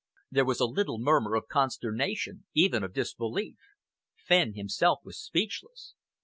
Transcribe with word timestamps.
There 0.31 0.45
was 0.45 0.59
a 0.59 0.65
little 0.65 0.97
murmur 0.97 1.35
of 1.35 1.47
consternation, 1.47 2.45
even 2.55 2.83
of 2.83 2.91
disbelief. 2.91 3.59
Fenn 4.17 4.55
himself 4.55 5.01
was 5.03 5.21
speechless. 5.21 5.93